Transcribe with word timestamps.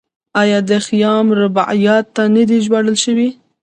آیا 0.41 0.59
د 0.69 0.71
خیام 0.87 1.25
رباعیات 1.41 2.07
نه 2.35 2.43
دي 2.49 2.57
ژباړل 2.65 2.97
شوي؟ 3.05 3.29